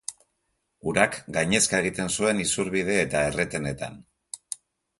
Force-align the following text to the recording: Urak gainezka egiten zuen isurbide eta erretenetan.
Urak 0.91 1.17
gainezka 1.35 1.83
egiten 1.85 2.11
zuen 2.15 2.43
isurbide 2.47 2.99
eta 3.05 3.25
erretenetan. 3.29 4.05